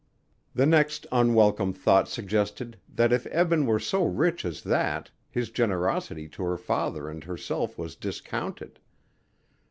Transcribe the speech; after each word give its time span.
The 0.55 0.65
next 0.65 1.05
unwelcome 1.11 1.73
thought 1.73 2.09
suggested 2.09 2.79
that 2.91 3.13
if 3.13 3.27
Eben 3.27 3.67
were 3.67 3.77
so 3.79 4.03
rich 4.03 4.45
as 4.45 4.63
that 4.63 5.11
his 5.29 5.51
generosity 5.51 6.27
to 6.29 6.41
her 6.43 6.57
father 6.57 7.07
and 7.07 7.23
herself 7.23 7.77
was 7.77 7.95
discounted. 7.95 8.79